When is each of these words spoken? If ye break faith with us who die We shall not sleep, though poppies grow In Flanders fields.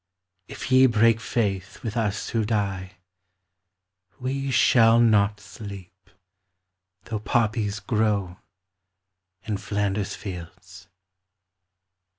If 0.47 0.71
ye 0.71 0.87
break 0.87 1.19
faith 1.19 1.83
with 1.83 1.95
us 1.95 2.29
who 2.29 2.43
die 2.43 2.93
We 4.19 4.49
shall 4.49 4.99
not 4.99 5.39
sleep, 5.39 6.09
though 7.03 7.19
poppies 7.19 7.79
grow 7.79 8.39
In 9.43 9.57
Flanders 9.57 10.15
fields. 10.15 10.87